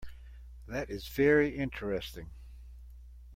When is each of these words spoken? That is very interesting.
That 0.67 0.89
is 0.89 1.07
very 1.09 1.55
interesting. 1.55 2.31